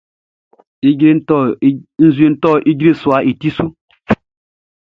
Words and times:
Nzueʼn 2.07 2.33
tɔ 2.43 2.51
ijre 2.71 2.91
suaʼn 3.01 3.27
i 3.29 3.33
ti 3.39 3.49
su. 3.55 3.65